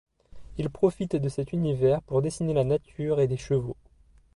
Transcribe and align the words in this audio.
Il 0.57 0.71
profite 0.71 1.15
de 1.15 1.29
cet 1.29 1.53
univers 1.53 2.01
pour 2.01 2.23
dessiner 2.23 2.55
la 2.55 2.63
nature 2.63 3.21
et 3.21 3.27
des 3.27 3.37
chevaux. 3.37 3.77